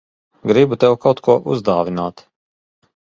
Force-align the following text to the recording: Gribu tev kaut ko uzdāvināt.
Gribu 0.51 0.77
tev 0.83 0.95
kaut 1.03 1.21
ko 1.27 1.35
uzdāvināt. 1.57 2.25